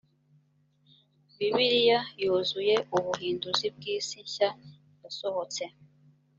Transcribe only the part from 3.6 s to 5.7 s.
bw isi nshya yasohotse